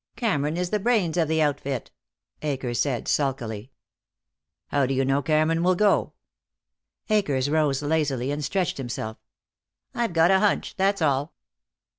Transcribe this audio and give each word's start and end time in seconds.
"Cameron 0.15 0.57
is 0.57 0.71
the 0.71 0.79
brains 0.79 1.15
of 1.15 1.27
the 1.27 1.43
outfit," 1.43 1.91
Akers 2.41 2.79
said 2.81 3.07
sulkily. 3.07 3.71
"How 4.69 4.87
do 4.87 4.95
you 4.95 5.05
know 5.05 5.21
Cameron 5.21 5.61
will 5.61 5.75
go?" 5.75 6.13
Akers 7.11 7.51
rose 7.51 7.83
lazily 7.83 8.31
and 8.31 8.43
stretched 8.43 8.77
himself. 8.77 9.17
"I've 9.93 10.13
got 10.13 10.31
a 10.31 10.39
hunch. 10.39 10.73
That's 10.75 11.03
all." 11.03 11.35